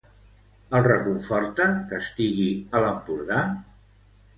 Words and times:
El 0.79 0.87
reconforta 0.87 1.69
que 1.93 2.03
estigui 2.07 2.51
a 2.81 2.87
l'Empordà? 2.87 3.49